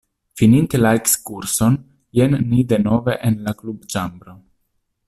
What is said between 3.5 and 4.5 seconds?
la klubĉambro.